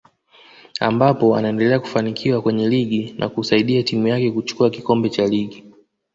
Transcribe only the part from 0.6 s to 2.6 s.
ambapo anaendelea kufanikiwa